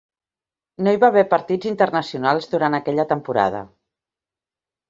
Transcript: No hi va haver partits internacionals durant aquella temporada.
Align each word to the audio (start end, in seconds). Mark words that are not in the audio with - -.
No 0.85 0.93
hi 0.95 0.99
va 1.03 1.09
haver 1.13 1.23
partits 1.33 1.69
internacionals 1.73 2.49
durant 2.55 2.79
aquella 2.79 3.09
temporada. 3.15 3.63